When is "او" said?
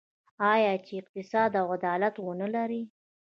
1.61-1.65